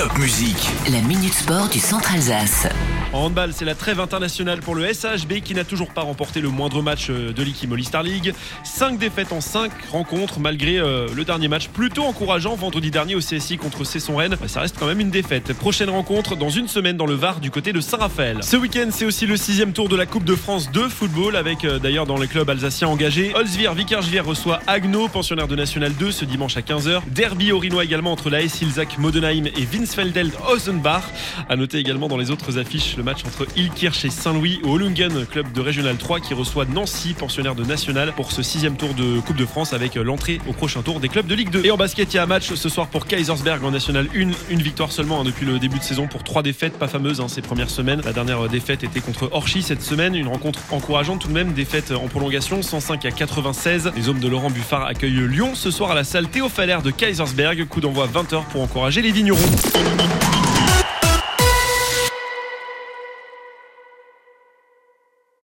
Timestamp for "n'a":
5.52-5.64